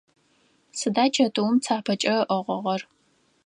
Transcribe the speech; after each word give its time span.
Сыда 0.79 1.05
чэтыум 1.15 1.55
цапэкӏэ 1.63 2.15
ыӏыгъыгъэр? 2.35 2.81